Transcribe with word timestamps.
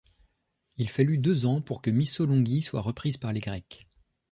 Il 0.77 0.89
fallut 0.89 1.19
deux 1.19 1.45
ans 1.45 1.61
pour 1.61 1.79
que 1.83 1.91
Missolonghi 1.91 2.63
soit 2.63 2.81
reprise 2.81 3.17
par 3.17 3.33
les 3.33 3.39
Grecs. 3.39 3.87